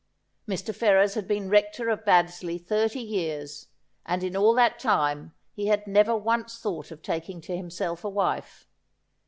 Mr. 0.47 0.73
Ferrers 0.73 1.13
had 1.13 1.27
been 1.27 1.47
Rector 1.47 1.87
of 1.89 2.03
Baddesley 2.03 2.57
thirty 2.57 3.01
years, 3.01 3.67
and 4.03 4.23
in 4.23 4.35
all 4.35 4.55
that 4.55 4.79
time 4.79 5.35
he 5.53 5.67
had 5.67 5.85
never 5.85 6.15
once 6.17 6.57
thought 6.57 6.89
of 6.89 7.03
taking 7.03 7.39
to 7.41 7.55
himself 7.55 8.03
a 8.03 8.09
wife. 8.09 8.67